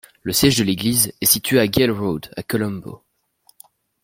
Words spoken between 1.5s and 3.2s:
à Galle Road, à Colombo.